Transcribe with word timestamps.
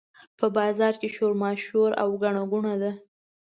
په 0.39 0.45
بازار 0.57 0.93
کې 1.01 1.07
شورماشور 1.15 1.89
او 2.01 2.09
ګڼه 2.21 2.43
ګوڼه 2.51 2.75
ده. 2.81 2.91